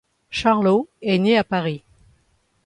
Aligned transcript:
Charlot 0.31 0.89
est 1.03 1.19
né 1.19 1.37
à 1.37 1.43
Paris. 1.43 1.83